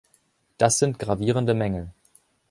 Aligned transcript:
Das 0.57 0.79
sind 0.79 0.97
gravierende 0.97 1.53
Mängel. 1.53 1.91